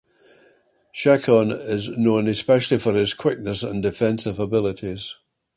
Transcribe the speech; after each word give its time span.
Sekhon 0.95 1.51
is 1.69 1.89
known 1.95 2.27
especially 2.27 2.79
for 2.79 2.93
his 2.93 3.13
quickness 3.13 3.61
and 3.61 3.83
defensive 3.83 4.39
abilities. 4.39 5.17